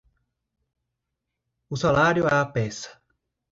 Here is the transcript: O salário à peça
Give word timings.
O 1.69 1.77
salário 1.77 2.25
à 2.25 2.43
peça 2.43 2.99